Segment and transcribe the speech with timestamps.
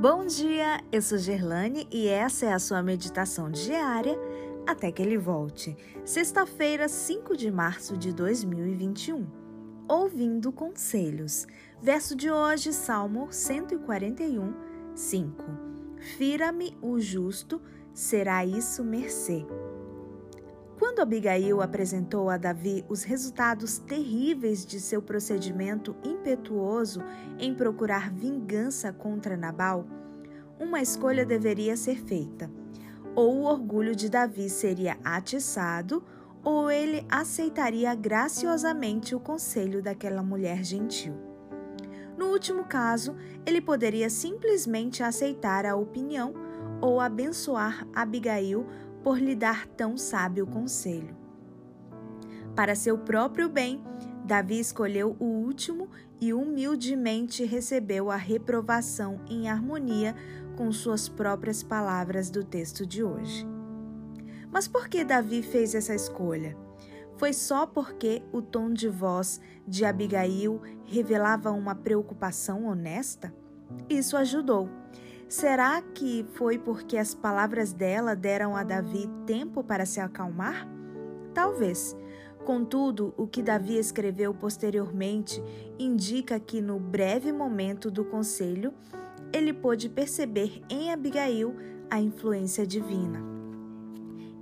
[0.00, 4.18] Bom dia, eu sou Gerlane e essa é a sua meditação diária
[4.66, 5.76] até que ele volte.
[6.06, 9.26] Sexta-feira, 5 de março de 2021.
[9.86, 11.46] Ouvindo conselhos.
[11.82, 14.54] Verso de hoje, Salmo 141,
[14.94, 15.44] 5.
[16.16, 17.60] Fira-me o justo,
[17.92, 19.44] será isso mercê.
[21.00, 27.00] Quando Abigail apresentou a Davi os resultados terríveis de seu procedimento impetuoso
[27.38, 29.86] em procurar vingança contra Nabal,
[30.58, 32.50] uma escolha deveria ser feita.
[33.14, 36.04] Ou o orgulho de Davi seria atiçado,
[36.44, 41.14] ou ele aceitaria graciosamente o conselho daquela mulher gentil.
[42.14, 46.34] No último caso, ele poderia simplesmente aceitar a opinião
[46.82, 48.66] ou abençoar Abigail
[49.02, 51.16] por lhe dar tão sábio conselho.
[52.54, 53.82] Para seu próprio bem,
[54.24, 55.88] Davi escolheu o último
[56.20, 60.14] e humildemente recebeu a reprovação em harmonia
[60.56, 63.46] com suas próprias palavras do texto de hoje.
[64.52, 66.56] Mas por que Davi fez essa escolha?
[67.16, 73.32] Foi só porque o tom de voz de Abigail revelava uma preocupação honesta?
[73.88, 74.68] Isso ajudou.
[75.30, 80.66] Será que foi porque as palavras dela deram a Davi tempo para se acalmar?
[81.32, 81.96] Talvez.
[82.44, 85.40] Contudo, o que Davi escreveu posteriormente
[85.78, 88.74] indica que no breve momento do conselho,
[89.32, 91.54] ele pôde perceber em Abigail
[91.88, 93.22] a influência divina.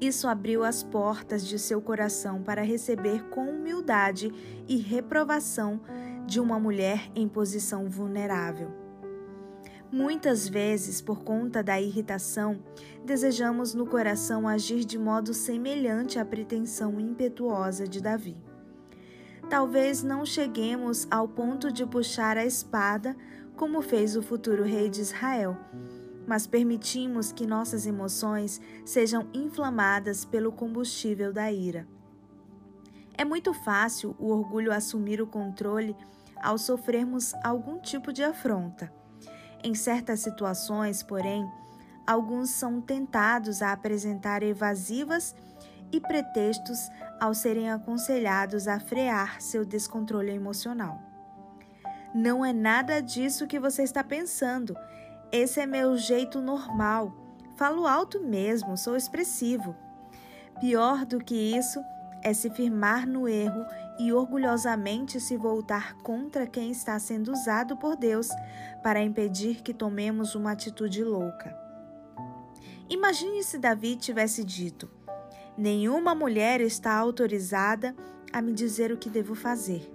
[0.00, 4.32] Isso abriu as portas de seu coração para receber com humildade
[4.66, 5.82] e reprovação
[6.24, 8.87] de uma mulher em posição vulnerável.
[9.90, 12.62] Muitas vezes, por conta da irritação,
[13.06, 18.36] desejamos no coração agir de modo semelhante à pretensão impetuosa de Davi.
[19.48, 23.16] Talvez não cheguemos ao ponto de puxar a espada,
[23.56, 25.56] como fez o futuro rei de Israel,
[26.26, 31.88] mas permitimos que nossas emoções sejam inflamadas pelo combustível da ira.
[33.16, 35.96] É muito fácil o orgulho assumir o controle
[36.42, 38.92] ao sofrermos algum tipo de afronta.
[39.62, 41.44] Em certas situações, porém,
[42.06, 45.34] alguns são tentados a apresentar evasivas
[45.90, 51.00] e pretextos ao serem aconselhados a frear seu descontrole emocional.
[52.14, 54.76] Não é nada disso que você está pensando.
[55.30, 57.12] Esse é meu jeito normal.
[57.56, 59.74] Falo alto mesmo, sou expressivo.
[60.60, 61.82] Pior do que isso
[62.22, 63.64] é se firmar no erro
[63.98, 68.28] e orgulhosamente se voltar contra quem está sendo usado por Deus
[68.82, 71.56] para impedir que tomemos uma atitude louca.
[72.88, 74.88] Imagine se Davi tivesse dito:
[75.56, 77.94] Nenhuma mulher está autorizada
[78.32, 79.92] a me dizer o que devo fazer.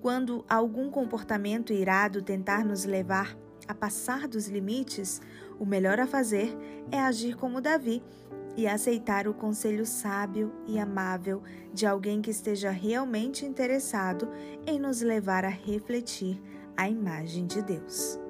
[0.00, 3.36] Quando algum comportamento irado tentar nos levar
[3.66, 5.20] a passar dos limites,
[5.58, 6.56] o melhor a fazer
[6.90, 8.02] é agir como Davi
[8.56, 11.42] e aceitar o conselho sábio e amável
[11.72, 14.28] de alguém que esteja realmente interessado
[14.66, 16.40] em nos levar a refletir
[16.76, 18.27] a imagem de Deus.